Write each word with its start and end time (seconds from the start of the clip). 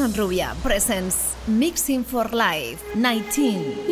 Sanrubia 0.00 0.56
presents 0.62 1.36
Mixing 1.46 2.04
for 2.04 2.24
Life 2.32 2.80
19. 2.96 3.89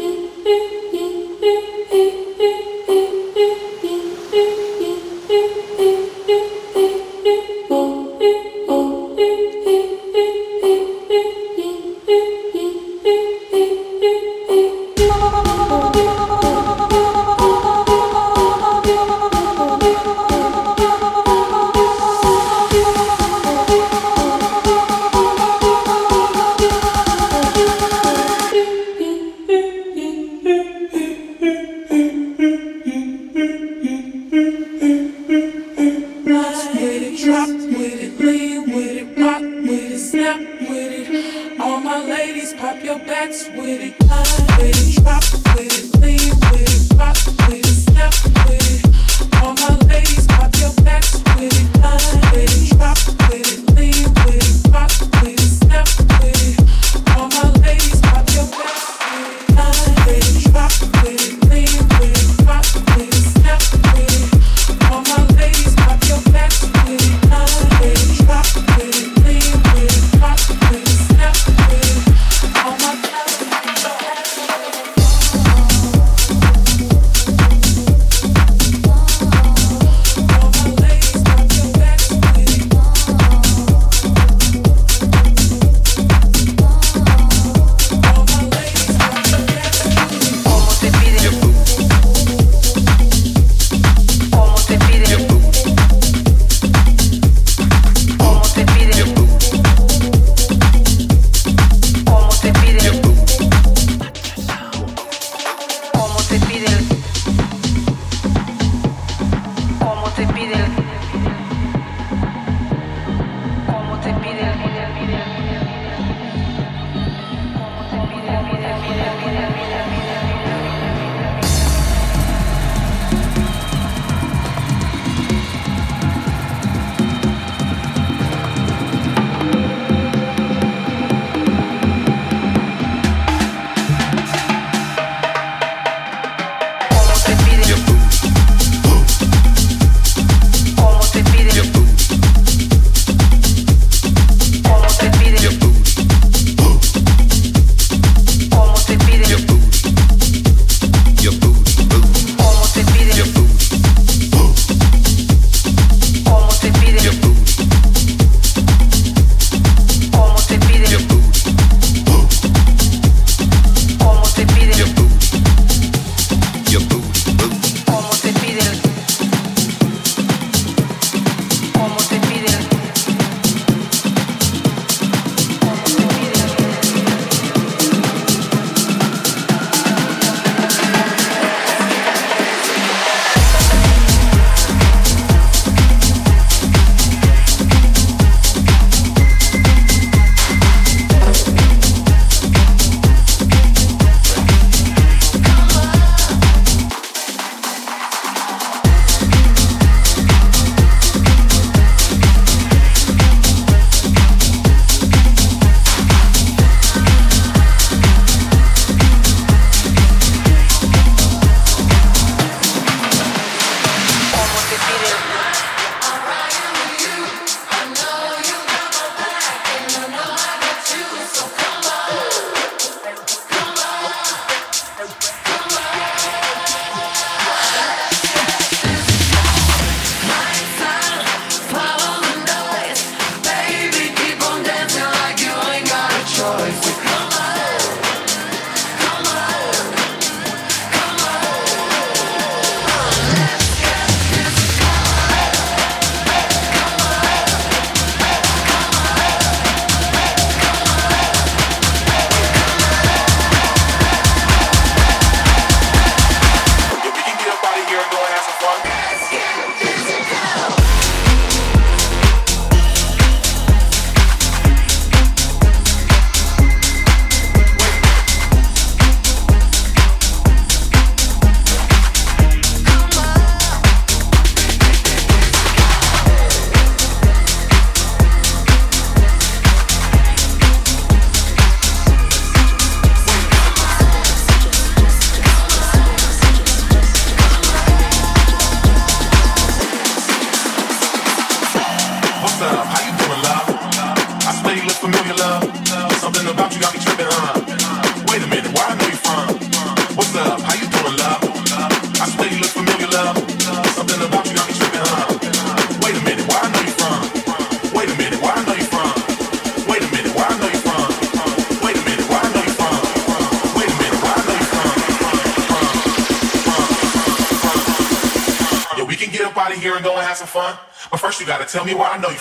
Tell 321.69 321.85
me 321.85 321.95
why 321.95 322.09
I 322.09 322.19
know 322.19 322.31
you 322.31 322.39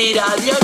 puedes 0.00 0.36
decir 0.36 0.59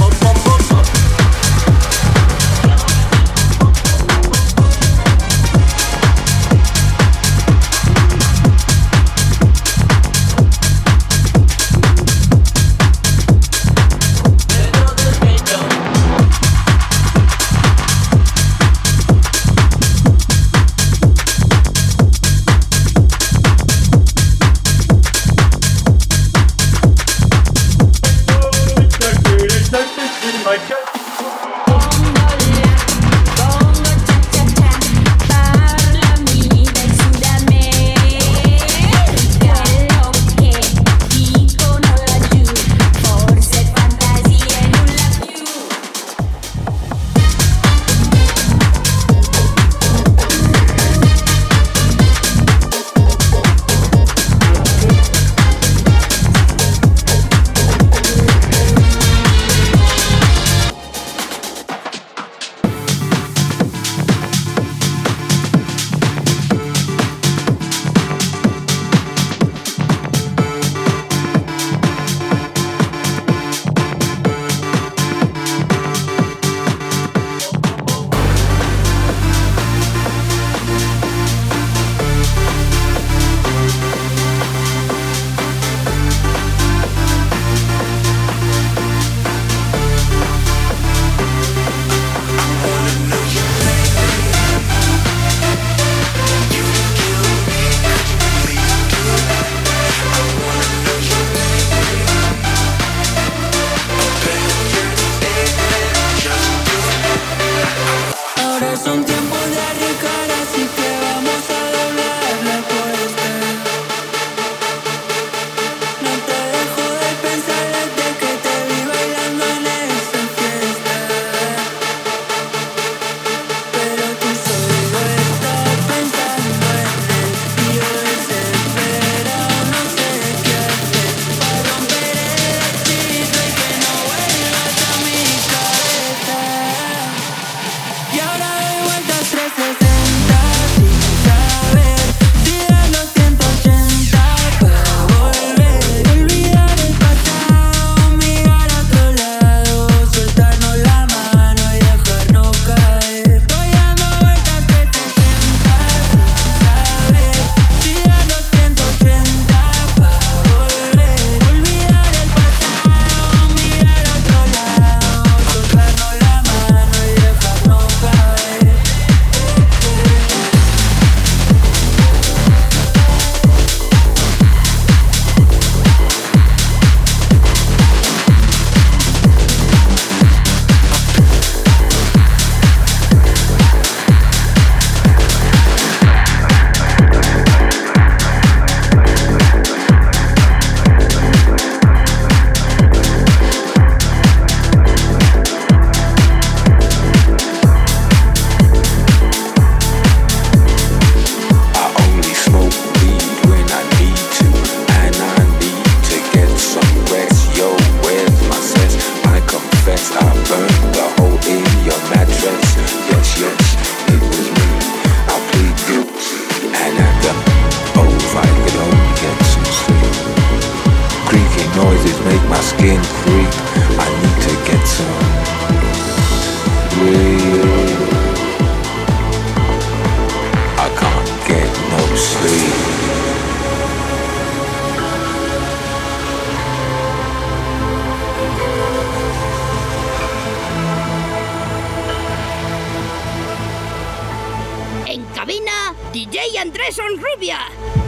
Andrés 247.34 248.05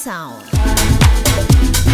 Sound. 0.00 1.89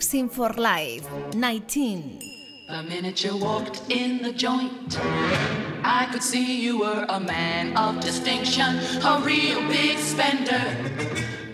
Mixing 0.00 0.30
for 0.30 0.48
Life 0.54 1.06
19. 1.34 2.20
The 2.68 2.82
minute 2.84 3.22
you 3.22 3.36
walked 3.36 3.82
in 3.90 4.22
the 4.22 4.32
joint, 4.32 4.98
I 5.84 6.08
could 6.10 6.22
see 6.22 6.62
you 6.62 6.78
were 6.78 7.04
a 7.06 7.20
man 7.20 7.76
of 7.76 8.00
distinction, 8.00 8.78
a 9.04 9.20
real 9.22 9.60
big 9.68 9.98
spender. 9.98 10.64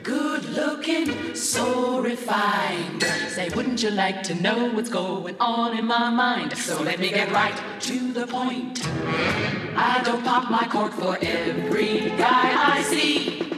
Good 0.05 0.45
looking, 0.51 1.35
so 1.35 1.99
refined. 1.99 3.03
Say, 3.31 3.49
wouldn't 3.49 3.83
you 3.83 3.91
like 3.91 4.23
to 4.23 4.35
know 4.37 4.71
what's 4.71 4.91
going 4.91 5.35
on 5.41 5.77
in 5.77 5.85
my 5.85 6.09
mind? 6.09 6.57
So 6.57 6.81
let 6.81 7.01
me 7.01 7.11
get 7.11 7.33
right 7.33 7.61
to 7.81 8.13
the 8.13 8.29
point. 8.29 8.79
I 9.77 10.01
don't 10.05 10.23
pop 10.23 10.49
my 10.53 10.69
cork 10.69 10.93
for 10.93 11.19
every 11.21 12.11
guy 12.11 12.77
I 12.77 12.83
see. 12.85 13.56